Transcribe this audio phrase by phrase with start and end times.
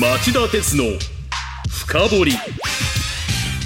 [0.00, 0.82] 町田鉄の
[1.68, 2.32] 深掘り。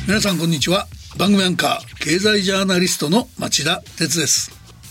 [0.06, 0.86] 皆さんこんにちは。
[1.16, 4.50] 番組アンカー経済ジャーナリストの町田鉄です。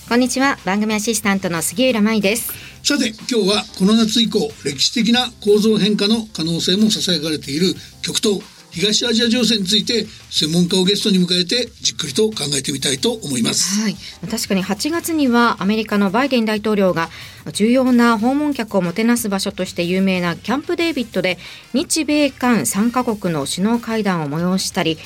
[0.10, 0.58] こんにちは。
[0.66, 2.52] 番組アシスタントの杉浦舞です。
[2.84, 8.42] さて今日はこの夏以降歴史的な構造変化の可能性もささやかれている極東
[8.78, 13.82] 東アジア情勢について専門家をゲストに迎えてじっくりと考えてみたいと思います。
[13.82, 13.96] はい、
[14.30, 17.10] 確かに8月にはアメリカのバイデン大統領が
[17.54, 21.40] 重要な訪問客をもてなす場所として有名なキャンプデービッドで
[21.74, 25.00] 日米韓3カ国の首脳会談を催したり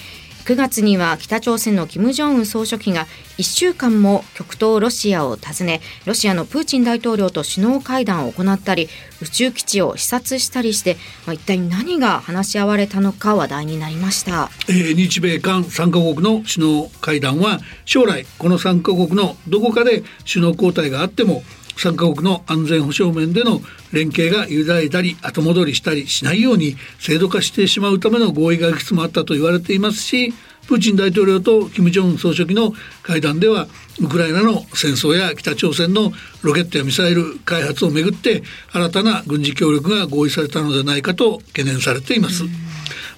[0.46, 3.06] 9月には北朝鮮の金正恩総書記が
[3.38, 8.90] 1週間も極東ロシアを訪ねロシアのプーチン大統領と首脳会談を行ったり
[9.22, 10.96] 宇宙基地を視察したりして、
[11.28, 21.44] まあ、一体何が話し合われたのか話題になりました、えー、日米韓3カ国の首脳会談は将来この3カ国のどこかで首脳交代があっても
[21.78, 23.62] 3カ国の安全保障面での
[23.92, 30.34] 連携が揺らいだり後戻りしたりしないように制度化してしまうための合意がいくつもあったと言われていますし
[30.68, 32.72] プーチン大統領と金正恩総書記の
[33.04, 33.68] 会談では
[34.00, 36.12] ウクライナの戦争や北朝鮮の
[36.44, 42.71] ロケットやミサイル開発をめぐって新たな軍事協力が合意されたのではないかと懸念されています。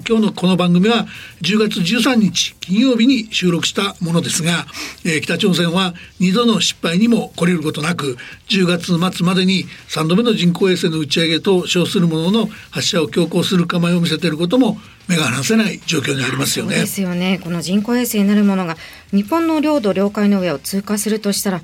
[0.07, 1.07] 今日のこの番組は
[1.41, 4.65] 10月13日金曜日に収録したものですが、
[5.05, 8.17] えー、北朝鮮は2度の失敗にも懲りることなく
[8.49, 16.75] 10月末までに3度目の人工衛星の打ち上げと称するものの発射を強行する構えを見せていることも目が離せない状況にありますよね。
[16.75, 17.39] ですよね。
[17.43, 18.77] この人工衛星なるものが
[19.13, 21.61] 日本の領土領海の上を通過するとしたら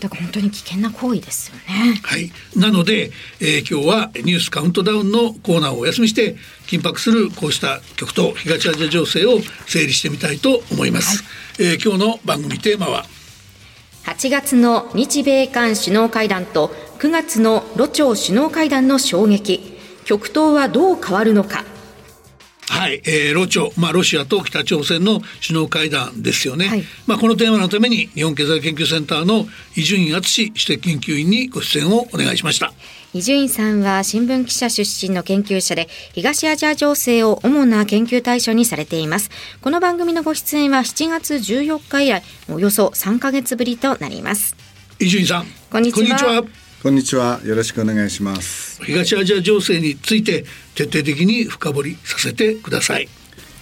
[0.00, 2.00] だから本当に危険な行為ですよね。
[2.02, 2.32] はい。
[2.56, 6.36] なので、えー、今日はニュースカウントダウンのコーナーをお休みして
[6.66, 11.22] 緊迫するこうした極東東アジア情勢を整理してみたいと思います。
[11.22, 13.04] はい、えー、今日の番組テーマは
[14.04, 21.64] ？8月の日米韓首脳会談と9月のロ朝首脳会談の衝撃極東はどう変わるのか？
[22.72, 29.46] はい、えー、ロ朝、まあ、ロシアと北朝鮮の首脳会談ですよね、はい、まあ、このテーマのために日本経済研究センターの
[29.76, 32.72] 伊集院敦指摘研究員にご出演をお願いしました。
[33.12, 39.28] 伊集院さんは新聞記者出身の研究者で東アジア情勢を主な研究対象にされています。
[39.60, 44.56] この番組のご出演は7月14日以来およそ3か月ぶりとなります。
[44.98, 45.46] 伊集院さん。
[45.70, 46.42] こんにちは
[46.82, 47.40] こんにちは。
[47.44, 48.82] よろしくお願いします。
[48.82, 50.44] 東アジア情勢について
[50.74, 53.04] 徹底的に深掘りさせてください。
[53.04, 53.08] よ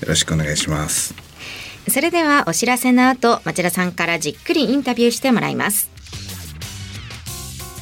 [0.08, 1.14] ろしくお願いします。
[1.86, 5.90] それではお知らせの後町田さんからじっくりインタビューしてもらいます。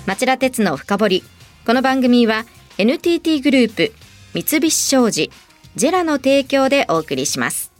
[0.06, 1.24] 町田鉄の深掘り。
[1.64, 2.44] この番組は
[2.76, 3.92] NTT グループ
[4.34, 5.30] 三菱商事
[5.76, 7.70] ジェラの提供でお送りします。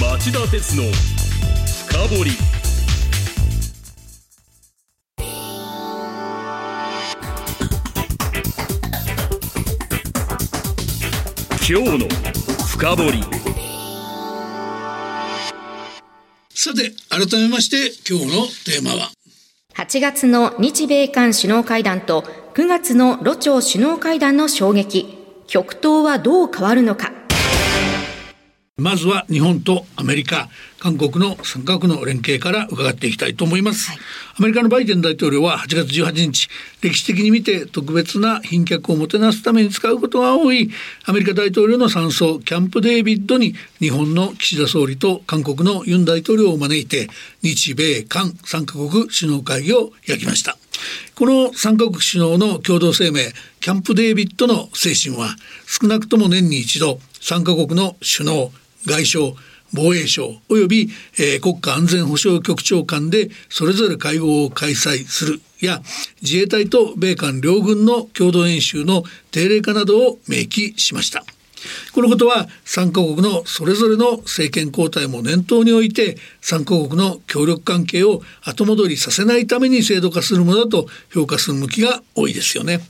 [0.00, 0.84] 町田鉄の
[1.90, 2.30] 深掘り
[11.64, 12.08] 今日の
[12.66, 13.22] 深掘り。
[16.50, 19.12] さて改めまして今日のテーマは。
[19.76, 22.22] 8月の日米韓首脳会談と
[22.54, 25.16] 9月のロ朝首脳会談の衝撃。
[25.46, 27.12] 極東はどう変わるのか
[28.82, 30.48] まずは日本とアメリカ、
[30.80, 33.98] 韓国の三角の連携から伺っていきたいと思います、はい、
[34.40, 36.48] アメリカのバイデン大統領は8月18日、
[36.80, 40.70] 歴史的に見て特別な賓客をもてなすために使うことが多い
[41.04, 47.08] アメリカ大統領の山荘キャンプデービッドに日本の岸田総理と韓国のユン大統領を招いて
[47.42, 50.56] 日米韓三カ国首脳会議を開きました。
[51.14, 53.20] この三カ国首脳の共同声明
[53.60, 58.52] キャンプデービッドの精神は少なくとも年に一度3カ国の首脳
[58.86, 59.34] 外相
[59.74, 65.80] 防衛省及び、えー、国家安全保障局長間でそれぞれ会合を開催するや
[66.20, 71.24] 自衛隊と米韓両軍の共同演習の定例化などを明記しました。
[71.94, 82.80] このことは3カ国のそれぞれの政権交代も念頭において3カ国の協力関係を後戻りさせないために制度化するものだと評価する向きが多いですよね。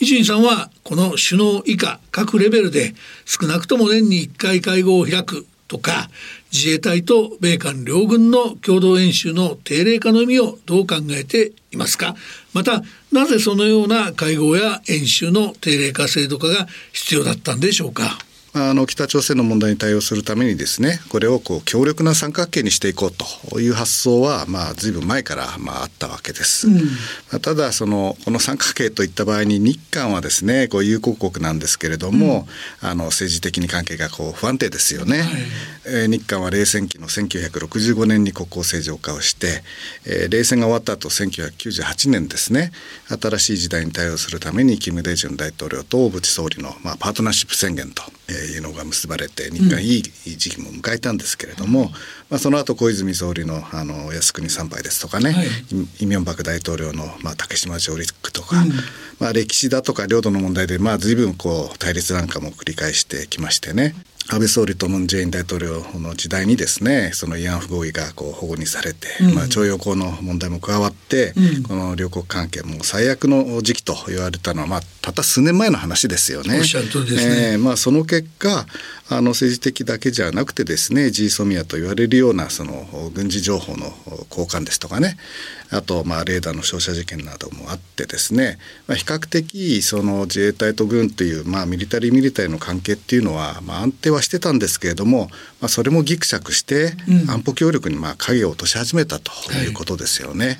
[0.00, 6.08] 伊集院さんはこの首脳以下各レベルで少なくとも年に1回会合を開くとか
[6.52, 12.14] 自衛隊と米韓両軍の共同演習の定例化の意味をどう考えていますか？
[12.54, 18.16] またなぜそのような会合や演習の定例化制度化が必要だったんでしょうか？
[18.66, 23.12] あ、あの北朝鮮の問題に対応するためにですねこれをこう強力な三角形にしていこう
[23.50, 26.68] という発想はまあ随分前からまああったわけです。
[26.68, 26.80] うん、ま
[27.34, 32.46] あ、ただそのこの三角形といった場合に日韓はですねこう友好国なんですけれども、
[32.82, 35.18] うん、あの政治的に関係がこう不安定ですよね。
[35.18, 35.28] はい、
[35.86, 39.62] えー、日韓は冷戦期の1965年に国交正常化をして、
[40.06, 42.72] えー、冷戦が終わった後1998年ですね
[43.08, 48.02] 新しい時代に対応するために金大中大統領と小渕総理の、まあ、パートナーシップ宣言と
[48.46, 51.92] いうのが結ばれて日韓いい時期も迎えたんですけれども、うん、ま
[52.32, 55.46] あ、その後小泉総理のあの靖国参拝ですとかね、はい、
[56.00, 58.72] イ・ミョンバク大統領の、まあ、竹島上陸とか、うん、
[59.18, 63.94] まあ、歴史だとか領土の問題で、まあ、随分こう対立なんかも繰り返してきましてね
[64.28, 76.58] 安倍総理とムン・ジェイン大統領の時代にですねその慰安婦合意がこう保護にされて、うん、まあ、徴用工の問題も加わって、うん、この両国関係も最悪の時期と言われたのは、まあ、たった数年前の話ですよね。
[76.58, 78.66] おっしゃる通りですね、えー、まあ、その結果
[79.08, 83.92] あの政治的だけじゃなくてですね G ソミアと言われるようなその軍事情報の
[84.30, 85.16] 交換ですとかね
[85.70, 95.28] あとまあレーダーの照射事件などもあってですね、まあ、比較的その自衛隊と軍というまあミリタリーミリタリーの関係っていうのはまあ安定はしてたんですけれども、
[95.60, 96.92] まあ、それもぎくしゃくして
[97.28, 100.46] 安保協力にまあ影を落とし始めたということですよね。
[100.46, 100.56] はい、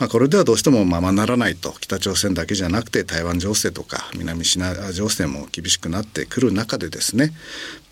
[0.00, 7.32] まあ、これではどうしてもままならないと北朝鮮だけじゃなくて台湾情勢とか南シナ情勢も厳しくなってくる中でですね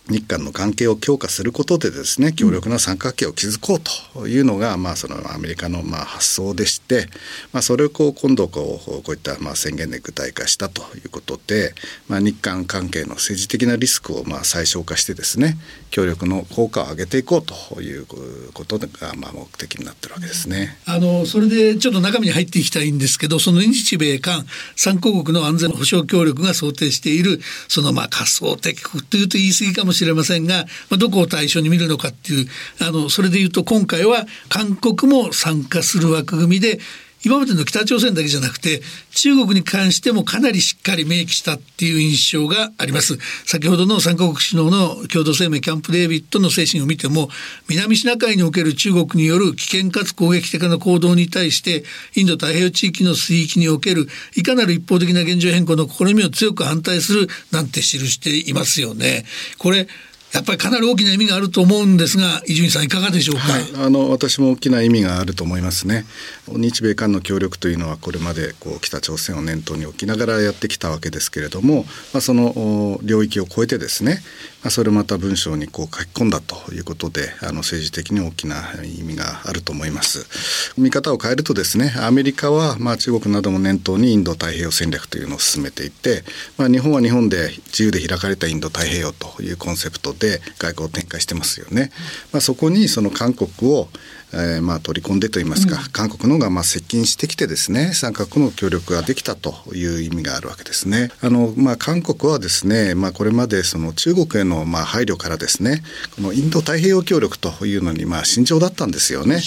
[0.09, 3.81] 日韓の関係を強化することでですね強力な三角形を築こう
[4.15, 7.07] というのが、まあ、そのアメリカのまあ発想でして、
[7.53, 11.75] まあ、それをこう今度こうこういったまあ宣言で具体化したということで、
[12.09, 15.57] まあ、日韓関係の政治的なリスクをまあ最小化してですね
[15.91, 18.05] 協力の効果を上げていこうという
[18.53, 20.77] ことがまあ目的になってるわけですね。
[20.85, 24.45] あのそれでちょっと中身に入っていきたいんですけどその日米韓
[24.77, 32.47] 3カ国の安全保障協力が想定しているそのまあ仮想敵国というと言い過ぎかもしれませんが、まあ、どこを対象に見るのかっていう
[32.81, 36.79] あのそれでいうと今回は韓国も参加する枠組みで
[37.25, 38.83] 今までの北朝鮮だけじゃなくて
[39.13, 43.19] 中国に関してもかなりしっかり明記したっていう印象があります。
[43.47, 47.29] 先ほどの3カ国首脳の共同声明キャンプデービッドの精神を見ても
[47.69, 51.85] 南シナ海における中国による危険かつ攻撃的な行動に対して
[52.15, 54.07] インド太平洋地域の水域における
[54.37, 59.25] いかなる一方的な現状変更の試みを強く反対するなんて記していますよね。
[59.59, 59.89] これ
[60.35, 66.05] やっぱりかなり大きな意味があると思うんですが伊集院さんいかがでしょうか、はい、あの私も大きな意味があると思いますね。
[66.49, 74.19] 日米韓の協力というのはこれまでこう北朝鮮を念頭に置きながらやってきたわけですけれども、まあ、その領域を超えてですね、
[74.63, 86.25] まあ、それまた文章にこう書き込んだということであの政治的に大きな意味があると思います見方を変えるとですねアメリカはまあ中国なども念頭にインド太平洋戦略というのを進めていて、
[86.59, 91.91] まあ、日本は日本で自由で開かれたインド太平洋というコンセプトで外交を展開してますよね。
[92.33, 93.89] まあ、そこにその韓国を
[94.35, 101.11] えー、まあ取り込んでといいますか、うん、韓国の方がまあ接近してきてですね三角の協力ができたという意味があるわけですね。
[101.23, 105.83] あのまあ韓国はですね、まあ、これまでその中国へのまあ配慮からですね
[106.17, 109.41] このインド太平洋協力というのにまあ慎重だったんですよね。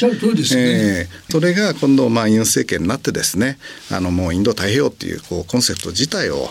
[0.56, 3.58] ね、えー、それが今度まあユン政権になってですね
[3.92, 6.50] あのもうインド太平洋っていうこうコンセプト自体を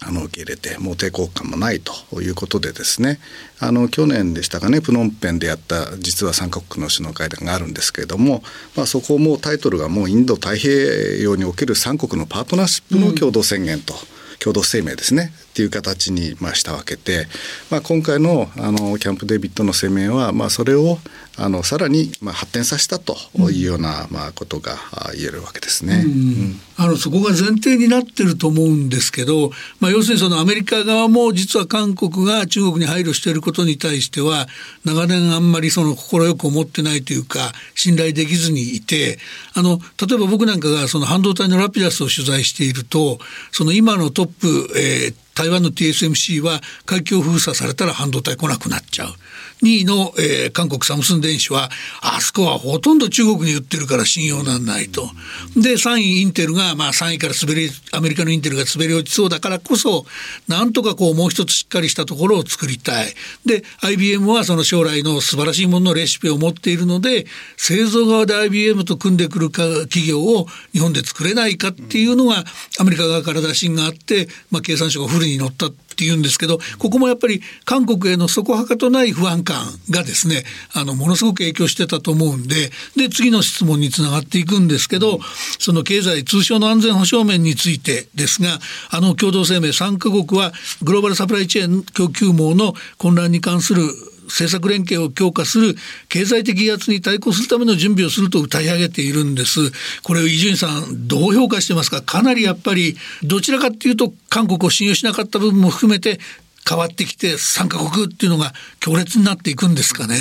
[0.00, 3.18] あの受け入れてもう抵抗感もないということでですね
[3.58, 8.42] あの去年でしたかねプノンペンでやった実は3カ国の首脳会談があるんですけれども、
[8.76, 10.72] まあ、そこもタイトルがもうインド太平
[11.20, 13.94] 洋における3国のパートナーシップの共同宣言と。
[13.94, 17.26] うん共同声明ですねっていう形にまあしたわけで、
[17.68, 20.98] まあ、今回のあのキャンプ・デビッドの声明はまあそれを
[21.36, 23.16] あのさらにまあ発展させたと
[23.50, 24.76] いうようなまあことが
[25.16, 26.04] 言えるわけですね。
[26.06, 29.50] うん、あのそこが前提になってると思うんですけど、
[29.80, 34.46] まあ、要するにそのアメリカ側も実は韓国が中国に配慮していることに対しては
[34.84, 39.18] 長年あんまりその快く思ってないというか信頼できずにいて
[39.54, 43.18] あの例えば僕なんかがその半導体のラピダスを取材していると
[43.50, 49.14] その今のトップ、えー、台湾の TSMC は海峡封鎖されたら半導体来なくなっちゃう。
[49.62, 55.08] 2位の、えー、韓国サムスン電子はあそこはほとんど中国に売ってるから信用なんないと。
[55.56, 60.06] で3位インテルが、まあ、3位から滑りアメリカのインテルが滑り落ちそうだからこそ
[60.46, 63.14] なんとかこうもう一つしっかりしたところを作りたい。
[63.44, 72.44] で IBM はその将来の素晴らしいもののレシピを持っているので製造側で IBM と組んでくるか企業を日本で作れないかっていうのが
[72.78, 85.18] アメリカ側から打診があって、まあ、経産省がフルに乗ったっていうんですけどここもやっぱり韓国への底はかとない不安間がですねあのものすごく影響してたと思うんでで次の質問につながっていくんですけど
[85.58, 88.58] その経済通商の安全保障面についてですが
[88.90, 90.52] あの共同声明3カ国は
[90.82, 93.82] グローバルサプライチェーン供給網の混乱に関する
[94.28, 95.74] 政策連携を強化する
[96.10, 99.72] 経済的威圧に対抗するための準備をすると歌い上げているんです。
[100.02, 102.02] これを伊集院さんどう評価してますか？
[102.02, 106.20] かなりやっぱりどちらかっていうと韓国を信用しなかった部分も含めて
[106.68, 110.16] 変わってきて3カ国っていうのが強烈になっていくんですかね。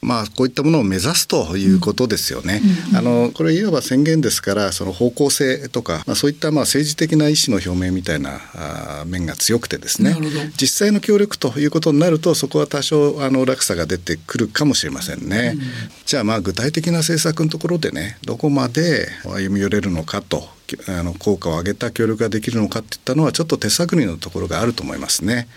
[0.00, 2.60] まあ、こういったものを目指すということですよね。
[2.90, 10.16] うん、あのこれいわば宣言ですからその方向性とか、まあ、そういったまあ政治的な意思の表明みたいなあ面が強くてですね
[10.60, 15.54] 実際の協力ということになるとそこは多少あの落差が出てくるかもしれませんね。
[15.56, 15.62] うん、
[16.06, 20.57] じゃあまあ具体的な政策のところでねどこまで歩み寄れるのかと
[20.88, 25.48] あの効果を上げた協力ができるのかっていったのはちょっと手探りのところがあると思いますね。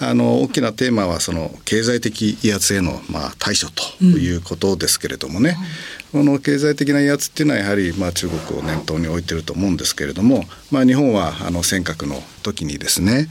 [0.00, 5.56] あの大きなテーマはその経済的威圧へのまあ対処ということですけれどもね、
[6.12, 13.28] うん、この経済的な威圧っていうのはやはりまあ中国を念頭に置いてると思うんですけれども、まあ、日本はあの尖閣の時にですね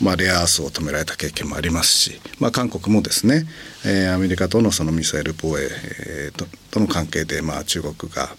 [0.00, 3.46] まあ、レアアースを止められた経験もありますし、まあ、韓国もですね、
[3.86, 5.68] えー、アメリカとのそのミサイル防衛、
[6.06, 8.30] えー、ととの関係で、まあ、中国が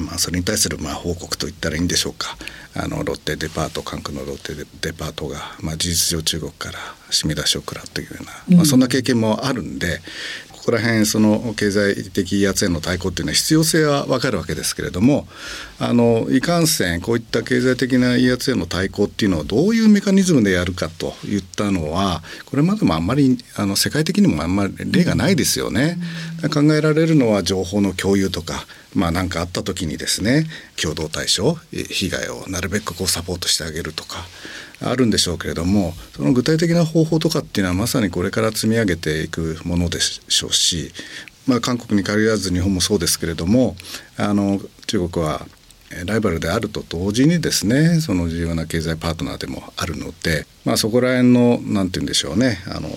[0.00, 2.36] まあ、それに対するまあ報告といったらいいんでしょうか。
[2.74, 6.78] あのロッテデパート韓国のロッテデパートが、まあ、事実上中国から
[7.10, 10.00] 締め出しを食らうというような、まあ、そんな経験もあるんで、
[10.62, 15.26] ここら辺その経済的威圧への対抗っていうのは必要性は分かるわけですけれども
[15.80, 25.98] あのいかんせんこういった経済的な威圧への対抗っていうのをどういうメカニズムでやるかといったのはこれまでもあんまりあの世界的にもあんまり例がないですよね。
[26.54, 28.64] 考えられるのは情報の共有とか
[28.94, 30.46] まあ何かあった時にですね
[30.80, 34.18] 共同対処被害をなるべくこうサポートしてあげるとか
[34.84, 40.92] あるんでしょうけれどもその具体的な方法とかっていうのはまさにこれから積み上げていくものでしょうし、
[41.46, 43.76] まあ、韓国に限らず日本もそうですけれども
[44.16, 45.46] あの中国は
[46.06, 52.88] ライバルであると同時にですねその重要な経済パートナーでもあるので、まあ、そこら辺の何て言うんでしょうねあの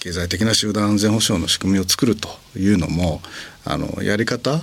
[0.00, 3.20] 経済的な集団安全保障の仕組みを作るというのも
[3.64, 4.60] あのやり方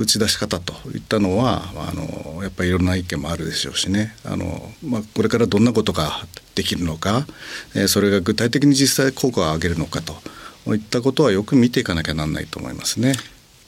[0.00, 6.10] 打ち出し方といったのはあのやっぱりいろんな意見もあるでしょうしねあの、まあ、これからどんなことが
[6.54, 7.26] できるのか、
[7.74, 13.12] えー、それが具体的に実際効果を上げるのかといったことはよく見ていかなきゃなんないと思いますね。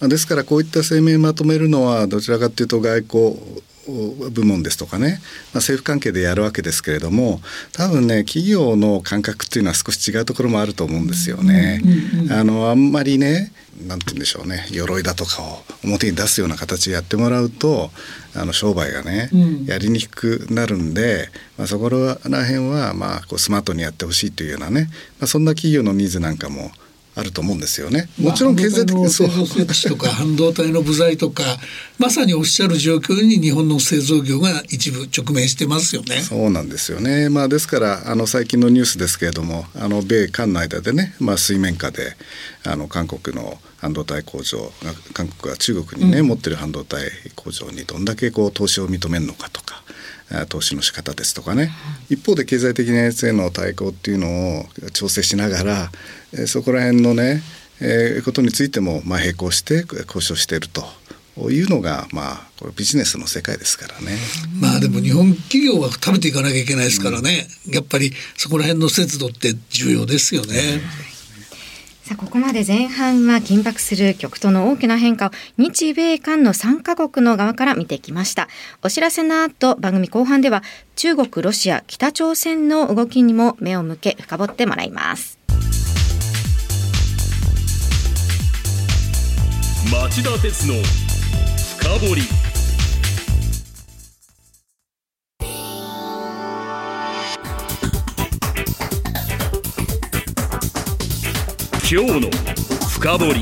[0.01, 3.63] ですからこういった声明まとめるのはどちらかというと外交
[4.31, 7.41] 部門ですとかね、まあ、政府関係でやるわけですけれども
[7.73, 11.81] 多分ね企業の感覚っていうのは少し違うところもあると思うんですよね。
[12.31, 13.53] あのあんまりね
[13.87, 14.67] なんて言うんでしょうね。
[14.71, 17.91] 鎧だとかを表に出すような形でやってもらうと
[18.35, 26.71] あの商売がね、うん、やりにくくなるんで、まあ、そこら辺はまあこうスマートにやってほしいというようなね、まあ、そんな企業のニーズなんかも
[27.15, 28.09] あると思うんですよね。
[28.19, 31.43] もちろん経済的な製造設置とか 半導体の部材とか
[31.99, 36.23] まさにおっしゃる状況に日本の製造業が一部直面してますよね。
[36.27, 37.29] そうなんですよね。
[37.29, 42.17] まあですからあの最近のニュースですけれども、あの米韓の間でね、まあ水面下で
[42.65, 44.73] あの韓国の半導体工場
[45.13, 49.83] 韓国が中国にね、うん、持ってる半導体工場にどんだけこう投資を認めるのかとか。
[50.49, 51.71] 投資の仕方ですとかね
[52.09, 55.91] 一方で経済的なやつへの対抗っていうのを調整しながら
[56.33, 57.43] えそこら辺のね、
[57.81, 60.85] えー、ことについてもまあ並行して交渉していると。
[61.51, 64.19] いうのがまあこれビジネスの世界ですからね。
[64.61, 67.49] まあでも日本企業は食べていかなきゃいけないですからね。
[67.69, 70.83] うん、やっぱりそこら辺の節度って重要ですよね。
[72.05, 78.49] さあここまで前半は緊迫する極東の大きな変化を日米韓の3カ国の側から見てきました。
[78.83, 80.65] お知らせの後番組後半では
[80.97, 85.39] 中国ロシア北朝鮮の動きにも目を向け深掘ってもらいます。
[89.93, 90.75] 町田鉄の
[91.79, 92.52] 深掘
[101.95, 102.31] 今日の
[102.89, 103.41] 深掘り。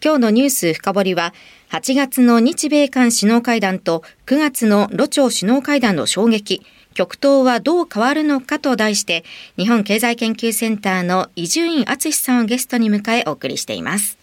[0.00, 1.34] 今日のニュース深掘りは
[1.70, 6.62] 8月の日米韓首脳会談と9月のロ朝首脳会談の衝撃。
[6.94, 9.24] 極東はどう変わるのかと題して
[9.56, 14.16] 日本経済研究センターの伊集院敦さんをゲストに迎えお送りしています。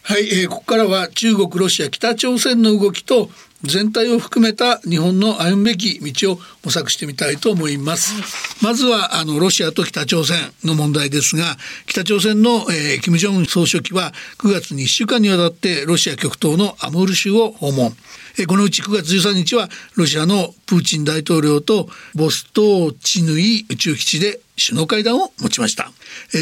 [0.00, 3.28] はい、えー、ここからは中国ロシア北朝鮮の動きと
[3.64, 8.64] 全体を含めた日本の歩むべき道を模索してみたいと思います。
[8.64, 17.94] まずはあのロシアと北朝鮮の問題ですが、北朝鮮の、えー、金正恩総書記は9月に1週間にわたってロシア極東のアムール州を訪問。
[18.38, 25.90] えー、このうち9月13日はロシアのプーチン大統領とボストーチヌイ宇宙基地で首脳会談を持ちました。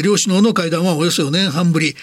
[0.03, 1.95] 両首脳の会談はおよそ4年半ぶり。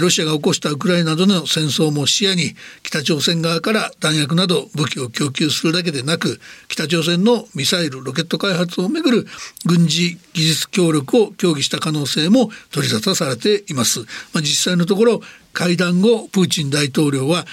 [0.00, 9.26] ロシアが起こしたウクライナなどの戦争も視野に北朝鮮側から弾薬など武器を供給するだけでなく北朝鮮のミサイルロケット開発をめぐる
[9.66, 15.20] 軍事技術協力を協議した可能性も取り沙汰されています、まあ、実際のところ
[15.52, 17.44] 会談後プーチン大統領は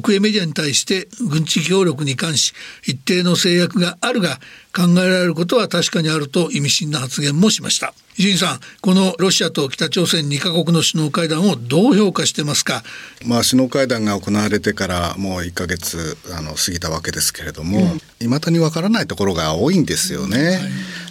[0.00, 4.38] 国営メディアに対して軍事協力に関し一定の制約があるが
[4.74, 7.92] 考えられることは確かにあると意味深な発言もしました。
[8.16, 12.82] 伊集院さんこのロシアと北朝鮮2カ国の首脳会談をどう評価してますか？
[13.26, 17.80] まあ首脳会談が行われてからもう1か月あの過ぎたわけですけれども、
[18.20, 20.38] い、う、ま、ん、だにわからないところが多いんですよね、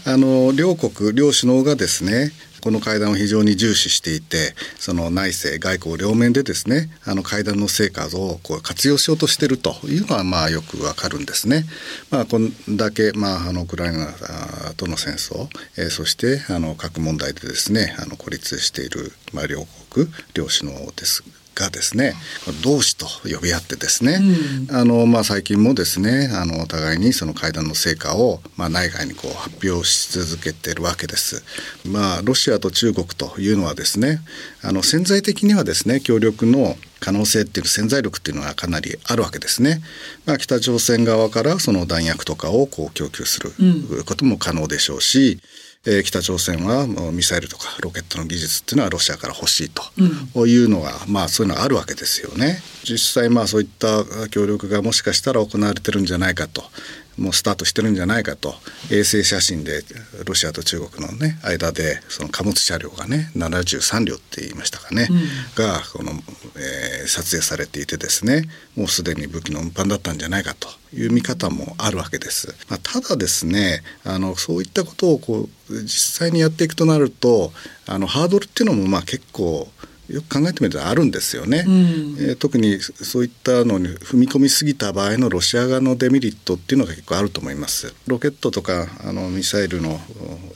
[0.06, 11.66] はい、あの両国両首脳がですねこの会談を非常に重視していてその内政外交両面でですねあの会談の成果をこう活用しようとしているというのはまあよくわかるんですね。
[12.10, 14.08] まあ、こんだけ、まあ、あのウクライナ
[14.78, 21.24] との戦争、えー、そしてあの核問題でですねあの孤立している、まあ、両国両首脳です
[21.56, 22.14] がですね
[22.64, 24.20] 同志と呼び合ってですね、
[24.70, 31.44] うん、あのまあ、最近もですねあのお互いにその会談の成果を、まあ、内外にこう発表し続けているわけです。
[31.86, 34.20] まあ、ロシアと中国というのはですね
[34.64, 39.82] あの潜在的にはですね協力の可能性っていう潜在力っていうのはかなりあるわけですね。
[40.26, 43.52] まあ、北朝鮮側からその弾薬とかをこう供給する
[44.06, 52.60] ことも可能でしょうし、うんえー、北朝鮮はミサイルとかロケットの技術っていうのはロシアから欲しいというのが、うん、まあそういうのがあるわけですよね。
[52.84, 56.64] 実際まあそういった協力がもしかしたら行われてるんじゃないかと。
[57.18, 58.54] もうスタートしてるんじゃないかと。
[58.92, 59.82] 衛星写真で
[60.24, 65.18] ロシアと中国のね間でその貨物車両がね73両って言いましたかね、うん、
[65.56, 66.12] がこの、
[66.58, 68.44] えー、撮影されていてですね。
[68.76, 72.56] もうすでに武器の運搬だったんじゃないかという見方もあるわけです。
[72.70, 77.52] まあ、ただですねあのそういったことをこう実際にやっていくとなると
[77.88, 79.68] あのハードルっていうのもまあ結構
[80.12, 81.74] よく考えてみるとあるんですよね、うん、
[82.20, 87.94] えー、特にそういったのに踏み込みすぎた場合のロシア側のデメリットっていうのが結構あると思います。
[88.08, 90.00] ロケットとかあのミサイルの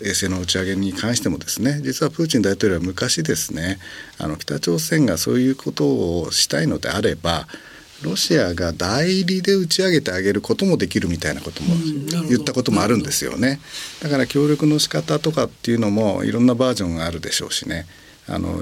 [0.01, 3.79] 衛星の打ち上げに関してもですね実はプーチン大統領は昔ですね
[4.17, 7.47] あの北朝鮮がそういうことをしたいのであれば
[8.05, 11.75] ロシアが代理で打ち上げてあげることもできるみたいなことも
[12.29, 13.59] 言ったこともあるんですよね。
[14.01, 17.87] だから協力の仕方とかっていうのもいろんなバージョンがあるでしょうしね。
[18.27, 18.59] あの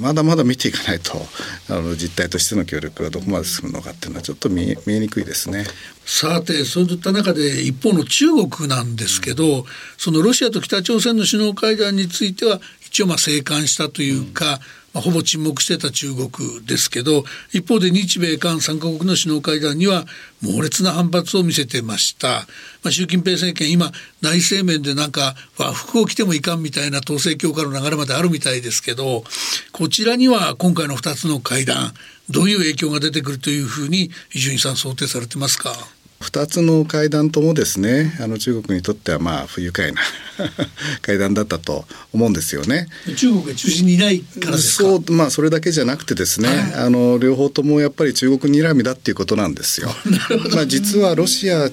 [0.00, 1.26] まだまだ見ていかないと
[1.68, 5.66] あの実態としての協力がどこまで進むのかっていうのはちょっと見見えにくいですね。
[6.04, 9.64] さてそういった中で一方の中国なんですけど、うん、
[9.98, 16.28] そのロシアと北朝鮮の首脳会談については一応まあ静観したというか、うんまあ、ほぼ沈黙してた中国
[16.66, 20.04] ですけど一方で日米韓3カ国の首脳会談には
[20.42, 29.24] 猛烈な反発を見せてました、まあ、習近平政権今内政面でなんか和服を着てもいかんみたいな統制強化の流れまであるみたいですけど
[29.72, 31.92] こちらには今回の2つの会談
[32.28, 35.99] どういう影響が出てくるというふうに伊集院さん想定されてますか？
[36.20, 40.02] 2つの会談ともですねあの中国にとってはまあ不愉快な
[41.00, 42.88] 会談だったと思うんですよね。
[43.16, 49.94] 中国が中心にいないからそうまあそれだけじゃなくてですね、はい、あの両方ともやっぱり中国睨みだっていうことなんですよ。
[50.52, 51.70] まあ実はロシア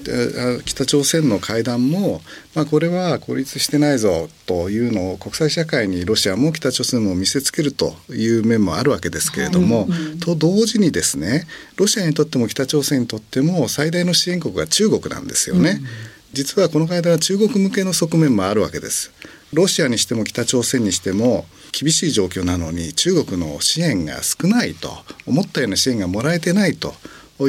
[0.64, 2.22] 北朝鮮の会談も
[2.58, 15.70] まあこれは孤立してないぞというのを国際社会にロシアも北朝鮮も見せつけるという面もあるわけですけれども、うんうん、と同時にですねロシアにとっても北朝鮮にとっても最大の支援国が中国なんですよね。
[15.70, 15.86] うん、
[16.32, 19.12] 実はこの会談は中国向けの側面もあるわけです。
[19.52, 24.90] ロシアにしても北朝鮮にしても厳しい状況なのに中国の支援が少ないと
[25.26, 26.92] 思ったような支援がもらえてないと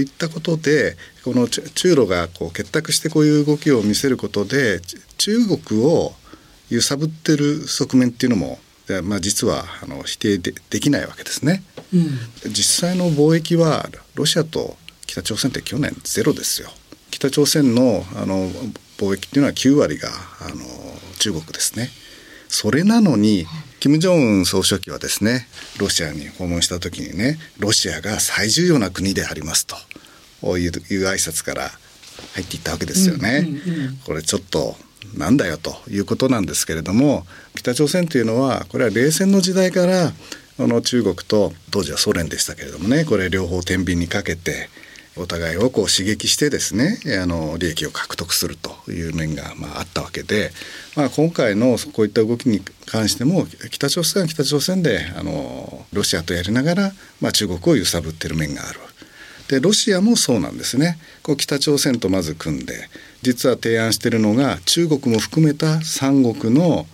[0.02, 4.82] いったことでこの中ロがこう結託してこういう動きを見せることで
[5.18, 6.14] 中国を
[6.70, 8.60] 揺さぶってる側面っていうのも、
[9.04, 12.10] まあ、実はあの否定でできないわけですね、うん、
[12.52, 16.70] 実際の貿易はロシアと北朝鮮って去年ゼロですよ。
[17.10, 18.50] 北朝鮮のあの
[19.00, 20.10] 貿易っていうのは9割が
[20.42, 20.56] あの
[21.20, 21.90] 中国ですね
[22.50, 23.46] それなのに
[23.80, 25.48] 金正恩総書記はですね
[25.80, 29.78] ロシアに訪問した時にねロシアが最重要な国でありますと
[30.58, 30.72] いういう
[31.08, 31.70] 挨拶から
[32.34, 33.48] 入っていったわけですよね。
[34.06, 34.76] これちょっと
[35.16, 44.70] なんだよということなんですけれども北朝鮮というのはこれは冷戦の時代からあの中国と当時はソ連でしたけれどもねこれ両方天秤にかけて
[45.16, 50.52] お互いをこう刺激してですねあの利益を獲得するという面がまああったわけで、
[50.96, 56.92] まあ、今回のこういった動きに関しても北朝鮮は北朝鮮であのロシアとやりながら、
[57.22, 58.80] まあ、中国を揺さぶってる面がある。
[59.50, 62.88] でロシアもそうなんですねこう北朝鮮とまず組んで
[63.24, 66.86] 実は提案しているのが中国も含めた三国の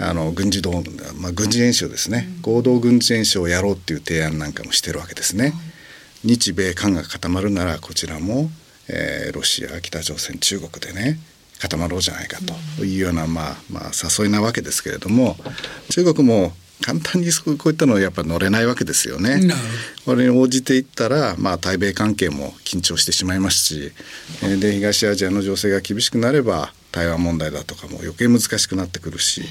[0.00, 0.84] あの軍事動、
[1.16, 5.52] まあ、軍事演習ですね、合同軍事演習をやろうっていう提案なんかもしてるわけですね。
[6.24, 8.50] 日米韓が固まるならこちらも、
[8.88, 11.18] えー、ロシア北朝鮮中国でね
[11.60, 12.38] 固まろうじゃないか
[12.76, 15.36] というような、まあまあ、誘いなわけですけれども
[15.90, 17.26] 中国も簡単に
[17.58, 19.40] こういったのはやっぱ乗れないわけですよね。
[20.04, 23.92] これに応じていったら、まあ、対米関係も緊張してしまいますし
[24.60, 29.42] で東アジアの情勢が厳しくなれば台湾問題だとかも余計難しくなってくるし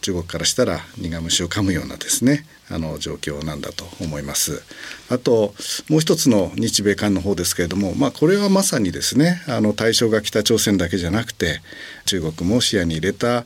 [0.00, 4.62] 中国からしたら苦虫を噛むようなですねあの状況なんだと思います。
[5.08, 5.54] あと
[5.88, 11.60] もう一つの日米韓の方ですけれども、まあ、これはまさにですねあの対象が北朝鮮だけじゃなくて
[12.06, 13.44] 中国も視野に入れた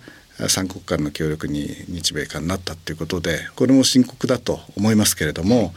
[0.49, 5.75] 三国間の協力に日米韓になったっていうことでこれも深刻だと思いますけれども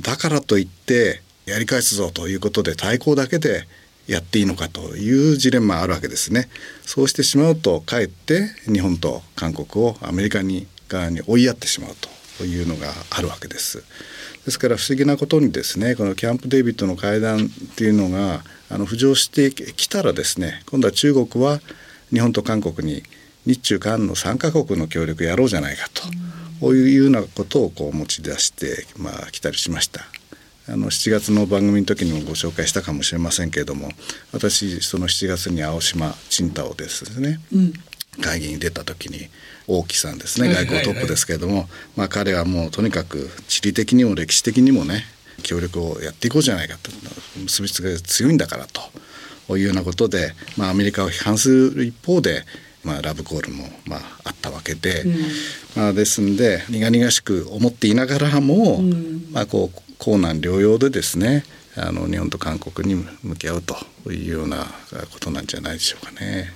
[0.00, 3.66] だからといってやり返すぞということで対抗だけで
[4.06, 6.48] やっていいのかというジレンマあるわけですね。
[6.84, 12.08] そうしてしまうとかえって日本と韓国をアメリカに側に追いやってしまうと
[12.42, 13.84] いうのがあるわけです。
[14.44, 21.60] ですから不思議なことにですねこのキャンプ・デイビッドの会談っていうのがあの浮上してきたらですね今度は中国は
[22.10, 23.02] 日本と韓国に
[23.46, 26.02] 日中韓の3カ国の協力やろうじゃないかと、
[26.60, 30.00] こういうようなことをこう持ち出してまあ来たりしました。
[30.66, 33.90] あの7月の番組の時にもご紹介したかもしれませんけれども
[34.32, 37.72] 私その7月に青島青島をですね、うん、
[38.22, 39.28] 会議に出た時に
[39.66, 40.52] 王毅さんですね。
[40.52, 45.04] 外交トップですけれども、まあ、彼はもうとにかく地理的にも歴史的にもね
[45.42, 46.90] 協力をやっていこうじゃないかと。
[47.38, 48.80] 結びつきが強いんだからと。
[49.50, 52.44] いうようなことで、まあ、アメリカを批判する一方で
[52.84, 55.16] まあ、ラブコールも、まあ、あったわけで、うん、
[55.74, 61.44] まあ、ですんで苦々しく思っていながらも、うん、まあ、こう高難療養でですね
[61.76, 64.66] あの日本と韓国に向き合うというような
[65.12, 66.52] ことなんじゃないでしょうかね。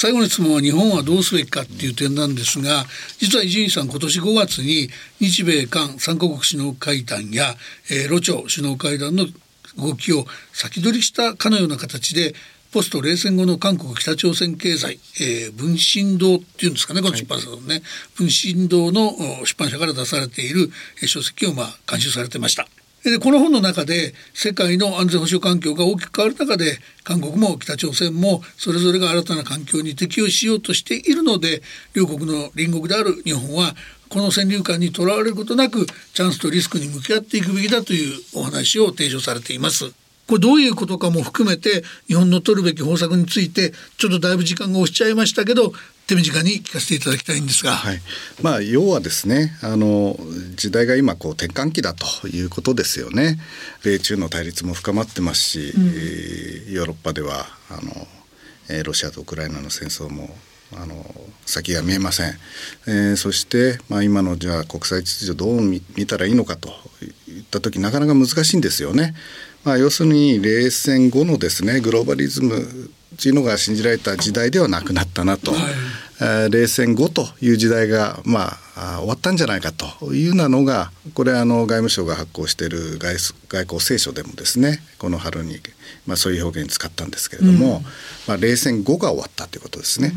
[0.00, 2.84] 最後の質問は日本はどうすべきかっていう点なんですが
[3.18, 7.56] 実は伊集院さん今年5月に日米韓3カ国首脳会談や、
[7.90, 9.26] えー、ロ朝首脳会談の
[9.76, 12.32] 動きを先取りしたかのような形で
[12.72, 17.82] ポスト冷戦後の韓国北朝鮮経済、えー、文春堂っていうんですかねこの出版社のね、はい、
[18.14, 19.10] 文春堂の
[19.44, 20.70] 出版社から出されている
[21.08, 22.68] 書籍をまあ監修されてました。
[23.04, 31.62] でこの本の中で世界の安全保障環境が大きく変わる中で韓国も北朝鮮もそれぞれが新たな環境に適応しようとしているので
[31.94, 33.74] 両国の隣国である日本は
[34.08, 39.92] この先入観にとらわれることなくチャンスとリスクに向き合っていくべきだというお話を提唱されています。
[40.26, 45.72] これどういうことかも含めて日本の取るべき方策についてちょっとだいぶ時間が押しちゃいましたけど
[46.08, 48.00] 手短に聞かせていただきたいんですが、はい、
[48.42, 50.16] まあ要はですねあの
[50.54, 53.38] 時代が今こう転換期だということですよね。
[53.84, 60.30] 米中の対立も深まってますし、うん、ヨーロッパではあのロシアとウクライナの戦争も
[60.72, 61.04] あの
[61.44, 62.32] 先が見えません、
[62.86, 66.68] えー、そして、まあ、今のじゃあ国際秩序どう見たらいいのかと
[67.26, 69.14] いった時なかなか難しいんですよね。
[69.64, 83.16] まあ、要するに冷戦後のですねグローバリズムというのが信じられた時代ではなくなったなと、はい、冷戦後という時代が、まあ、終わったんじゃないかというようなのがこれあの外務省が発行している外
[83.48, 85.58] 外交聖書でもですねこの春に、
[86.06, 87.82] まあ、そういう表現に使ったんですけれども、うん、
[88.26, 90.12] まあ、冷戦後が終わったということですね。
[90.12, 90.16] うん、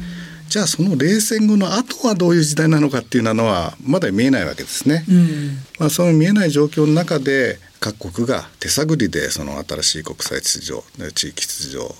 [0.51, 5.05] じゃあその冷戦後の後はどういう時代なのかっていうのはまだ見えないわけですね。
[5.07, 11.95] うん、まあ、その見えない状況の中で各国が手探りでその新しい国際秩序地域秩序を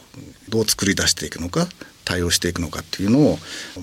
[0.49, 1.65] どう作り出していくのか
[2.03, 3.37] 対応していくのかっていうのを、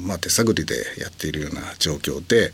[0.07, 2.53] まあ、手探りでやっているような状況で、うん、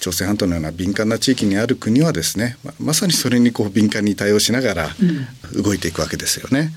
[0.00, 4.88] 朝鮮半島のような敏感な地域にある国はですねままさにそれにこう敏感に対応しながら
[5.52, 6.72] 動いていくわけですよね。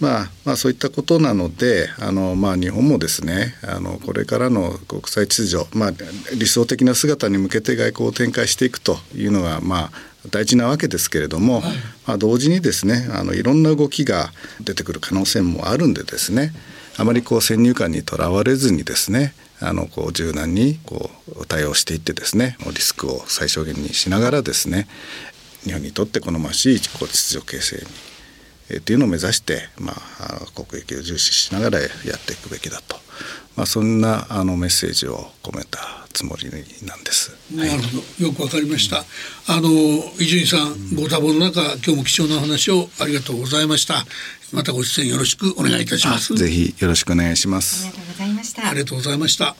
[0.00, 5.90] まあ、まあそういったことなのであの、まあ、日本もですねあのこれからの国際秩序、まあ、
[6.38, 9.90] 理想的な姿に向けて外交を展開していくというのが、まあ、
[10.30, 11.62] 大事なわけですけれども、はい、
[12.06, 14.30] まあ、同時にですねあのいろんな動きが
[14.60, 16.52] 出てくる可能性もあるんでですね
[16.98, 24.86] あまりこう先入観にとらわれずにですねあのこう柔軟にこう対応していってですねリスクを最小限にしながらですね
[25.64, 28.05] 日本にとって好ましい秩序形成に
[28.70, 32.96] えっていうのを目指して、まあ、国益を重視しながらやっていくべきだと、
[33.56, 35.78] まあ、そんなあのメッセージを込めた
[36.12, 36.50] つもり
[36.86, 37.36] なんです。
[37.54, 37.76] なるほ
[38.20, 39.04] ど、よくわかりました。
[39.46, 39.68] あの
[40.18, 44.04] 伊集院さん、ご多忙の中、今日も貴重なお話をありがとうございました。
[44.52, 46.34] またご出演よろしくお願いいたします。
[46.34, 47.86] ぜひよろしくお願いします。
[47.86, 48.68] ありがとうございました。
[48.68, 49.56] ありがとうございました。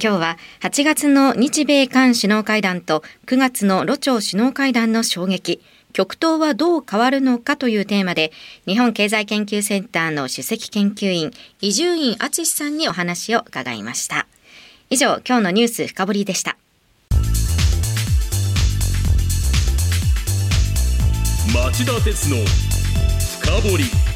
[0.00, 5.62] 今日は8月の日米韓首脳会談と9月のロ朝首脳会談の衝撃
[5.96, 8.30] 極東はどう変わるのかというテーマで
[8.66, 11.30] 日本経済研究センターの首席研究員
[11.62, 14.26] 伊集院敦さんにお話を伺いました。
[14.90, 16.58] 以上今日のニュース深掘りでした。
[21.54, 22.36] 町田鉄の
[23.40, 24.15] 深掘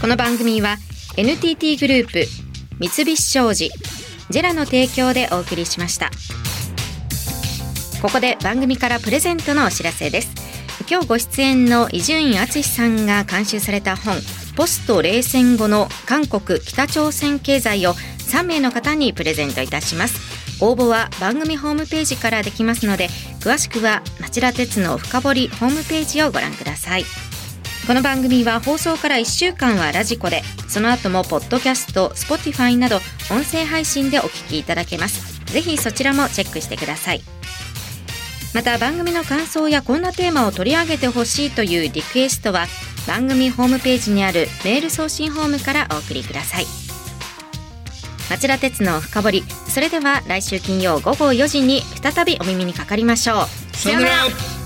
[0.00, 0.76] この番組は
[1.16, 2.24] NTT グループ
[2.78, 3.68] 三菱商事
[4.30, 6.10] ジェラの提供でお送りしました。
[8.00, 10.30] ここで番組からプレゼントのお知らせです。
[10.88, 14.18] 今日ご出演の伊集院敦さんが監修された本
[14.56, 20.64] ポスト冷戦後の韓国北朝鮮経済を3名の方にプレゼントいたします。
[20.64, 23.08] 応募は番組ホームページからできますので
[23.40, 27.27] 詳しくは町田鉄の深掘りホームページをご覧ください。
[27.88, 32.96] この番組は放送から1週間はラジコでその後もポッドキャスト Spotify など
[33.30, 35.42] 音声配信でお聞きいただけます。
[35.46, 37.22] ぜひそちらもチェックしてください。
[38.54, 42.66] また番組の感想やこんなテーマを取り上げてほしいというリクエストは
[43.06, 46.66] 番組ホームページにあるメール送信ホームからお送りください。
[48.28, 49.44] 町田鉄の深掘り。
[49.66, 53.76] それでは来週金曜午後4時に再びお耳にかかりましょう。
[53.78, 54.57] さよなら